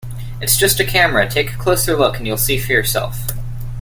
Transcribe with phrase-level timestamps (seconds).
[0.41, 3.23] It's just a camera, take a closer look and you'll see for yourself.